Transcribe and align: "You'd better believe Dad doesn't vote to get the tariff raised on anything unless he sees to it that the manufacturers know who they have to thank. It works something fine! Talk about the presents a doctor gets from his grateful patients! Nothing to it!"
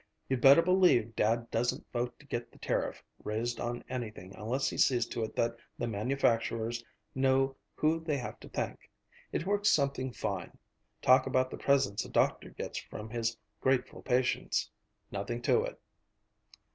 "You'd 0.27 0.41
better 0.41 0.63
believe 0.63 1.15
Dad 1.15 1.51
doesn't 1.51 1.85
vote 1.93 2.17
to 2.17 2.25
get 2.25 2.51
the 2.51 2.57
tariff 2.57 3.03
raised 3.23 3.59
on 3.59 3.83
anything 3.87 4.33
unless 4.35 4.67
he 4.67 4.75
sees 4.75 5.05
to 5.09 5.23
it 5.23 5.35
that 5.35 5.55
the 5.77 5.85
manufacturers 5.85 6.83
know 7.13 7.55
who 7.75 7.99
they 7.99 8.17
have 8.17 8.39
to 8.39 8.49
thank. 8.49 8.89
It 9.31 9.45
works 9.45 9.69
something 9.69 10.11
fine! 10.11 10.57
Talk 11.03 11.27
about 11.27 11.51
the 11.51 11.57
presents 11.59 12.03
a 12.03 12.09
doctor 12.09 12.49
gets 12.49 12.79
from 12.79 13.11
his 13.11 13.37
grateful 13.59 14.01
patients! 14.01 14.71
Nothing 15.11 15.39
to 15.43 15.61
it!" 15.65 15.79